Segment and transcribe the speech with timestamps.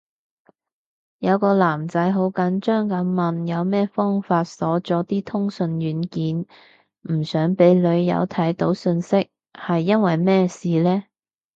[1.19, 6.45] 有個男仔好緊張噉問有咩方法鎖咗啲通訊軟件，
[7.03, 11.03] 唔想俾女友睇到訊息，係因為咩事呢？